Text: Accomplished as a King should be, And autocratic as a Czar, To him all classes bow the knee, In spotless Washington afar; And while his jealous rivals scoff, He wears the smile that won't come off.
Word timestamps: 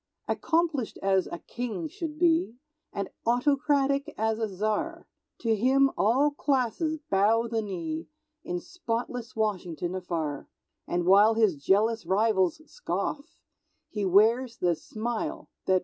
Accomplished 0.27 0.97
as 1.03 1.27
a 1.27 1.37
King 1.37 1.87
should 1.87 2.17
be, 2.17 2.55
And 2.91 3.11
autocratic 3.23 4.11
as 4.17 4.39
a 4.39 4.49
Czar, 4.49 5.05
To 5.41 5.55
him 5.55 5.91
all 5.95 6.31
classes 6.31 6.97
bow 7.11 7.45
the 7.47 7.61
knee, 7.61 8.07
In 8.43 8.59
spotless 8.59 9.35
Washington 9.35 9.93
afar; 9.93 10.47
And 10.87 11.05
while 11.05 11.35
his 11.35 11.55
jealous 11.55 12.07
rivals 12.07 12.63
scoff, 12.65 13.37
He 13.91 14.03
wears 14.03 14.57
the 14.57 14.73
smile 14.73 15.51
that 15.67 15.71
won't 15.73 15.75
come 15.75 15.75
off. 15.75 15.79